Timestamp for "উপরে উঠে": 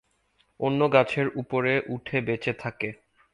1.35-2.17